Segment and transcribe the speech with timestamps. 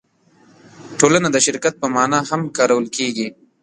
[0.99, 3.27] ټولنه د شرکت په مانا هم کارول کېږي.